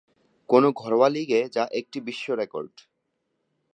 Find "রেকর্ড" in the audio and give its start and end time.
2.33-2.73